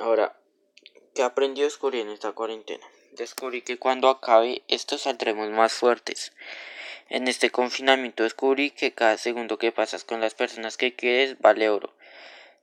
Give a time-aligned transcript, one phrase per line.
[0.00, 0.34] Ahora,
[1.14, 2.86] ¿qué aprendí a descubrir en esta cuarentena?
[3.12, 6.32] Descubrí que cuando acabe esto saldremos más fuertes.
[7.10, 11.68] En este confinamiento descubrí que cada segundo que pasas con las personas que quieres vale
[11.68, 11.92] oro.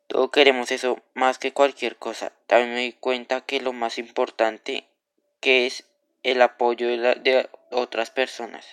[0.07, 2.33] Todos queremos eso más que cualquier cosa.
[2.47, 4.87] También me di cuenta que lo más importante
[5.39, 5.83] que es
[6.23, 8.65] el apoyo de, de otras personas.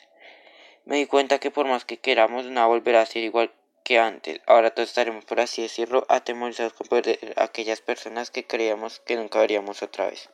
[0.86, 3.52] Me di cuenta que por más que queramos, no volverá a ser igual
[3.84, 4.40] que antes.
[4.46, 9.16] Ahora todos estaremos, por así decirlo, atemorizados con perder a aquellas personas que creíamos que
[9.16, 10.30] nunca veríamos otra vez.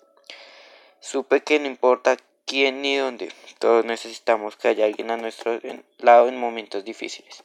[1.00, 2.16] Supe que no importa
[2.46, 5.60] quién ni dónde, todos necesitamos que haya alguien a nuestro
[5.98, 7.44] lado en momentos difíciles.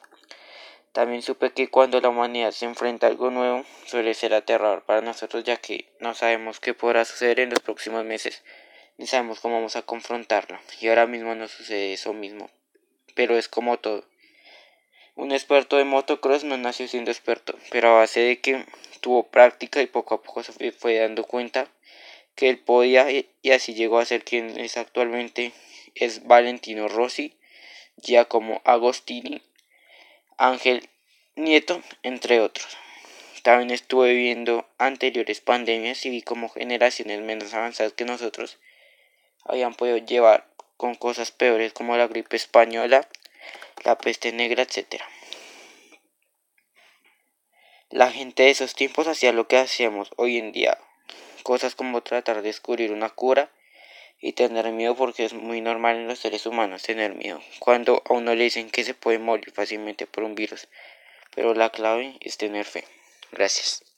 [0.93, 5.01] También supe que cuando la humanidad se enfrenta a algo nuevo, suele ser aterrador para
[5.01, 8.43] nosotros ya que no sabemos qué podrá suceder en los próximos meses,
[8.98, 10.57] ni sabemos cómo vamos a confrontarlo.
[10.79, 12.49] Y ahora mismo no sucede eso mismo,
[13.13, 14.05] pero es como todo
[15.15, 18.65] un experto de motocross no nació siendo experto, pero a base de que
[19.01, 21.67] tuvo práctica y poco a poco se fue dando cuenta
[22.35, 25.53] que él podía y así llegó a ser quien es actualmente
[25.95, 27.34] es Valentino Rossi,
[27.98, 29.41] Giacomo Agostini,
[30.37, 30.90] Ángel
[31.35, 32.77] Nieto, entre otros.
[33.41, 38.57] También estuve viendo anteriores pandemias y vi como generaciones menos avanzadas que nosotros
[39.45, 40.47] habían podido llevar
[40.77, 43.07] con cosas peores como la gripe española
[43.85, 45.01] la peste negra, etc.
[47.91, 50.77] La gente de esos tiempos hacía lo que hacemos hoy en día,
[51.43, 53.51] cosas como tratar de descubrir una cura
[54.19, 58.13] y tener miedo porque es muy normal en los seres humanos tener miedo, cuando a
[58.13, 60.67] uno le dicen que se puede morir fácilmente por un virus,
[61.33, 62.85] pero la clave es tener fe.
[63.31, 63.95] Gracias.